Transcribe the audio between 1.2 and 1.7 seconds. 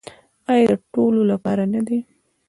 لپاره